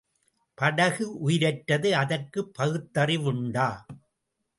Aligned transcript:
படகு 0.57 1.17
உயிரற்றது 1.19 1.89
அதற்குப் 1.95 2.49
பகுத்தறிவுண்டா? 2.59 3.67